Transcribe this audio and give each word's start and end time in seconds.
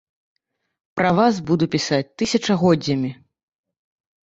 Пра 0.99 1.11
вас 1.19 1.35
буду 1.51 1.69
пісаць 1.77 2.09
тысячагоддзямі. 2.23 3.15